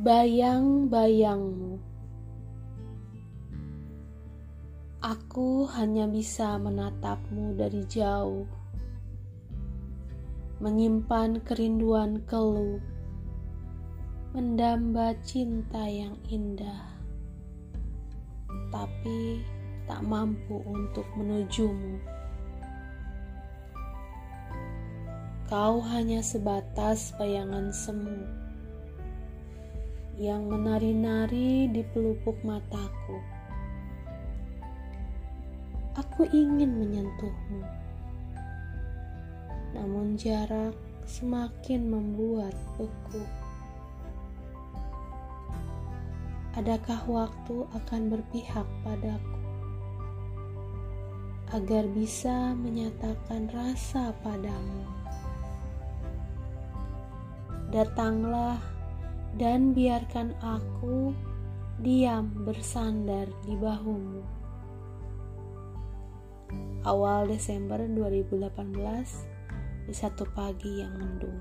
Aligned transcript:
Bayang-bayangmu. 0.00 1.76
Aku 5.04 5.68
hanya 5.76 6.08
bisa 6.08 6.56
menatapmu 6.56 7.52
dari 7.52 7.84
jauh. 7.84 8.48
Menyimpan 10.60 11.44
kerinduan 11.44 12.24
keluh. 12.24 12.80
Mendamba 14.32 15.12
cinta 15.20 15.84
yang 15.84 16.16
indah. 16.32 16.96
Tapi 18.72 19.44
tak 19.84 20.00
mampu 20.06 20.64
untuk 20.64 21.04
menujumu 21.18 22.19
Kau 25.50 25.82
hanya 25.82 26.22
sebatas 26.22 27.10
bayangan 27.18 27.74
semu 27.74 28.22
yang 30.14 30.46
menari-nari 30.46 31.66
di 31.66 31.82
pelupuk 31.90 32.38
mataku. 32.46 33.18
Aku 35.98 36.22
ingin 36.30 36.70
menyentuhmu, 36.70 37.66
namun 39.74 40.14
jarak 40.14 40.78
semakin 41.10 41.98
membuat 41.98 42.54
beku. 42.78 43.26
Adakah 46.54 47.02
waktu 47.10 47.66
akan 47.74 48.02
berpihak 48.06 48.70
padaku 48.86 49.42
agar 51.50 51.90
bisa 51.90 52.54
menyatakan 52.54 53.50
rasa 53.50 54.14
padamu? 54.22 54.99
Datanglah 57.70 58.58
dan 59.38 59.70
biarkan 59.70 60.34
aku 60.42 61.14
diam 61.78 62.26
bersandar 62.42 63.30
di 63.46 63.54
bahumu. 63.54 64.26
Awal 66.82 67.30
Desember 67.30 67.78
2018 67.78 69.86
di 69.86 69.94
satu 69.94 70.26
pagi 70.34 70.82
yang 70.82 70.98
mendung. 70.98 71.38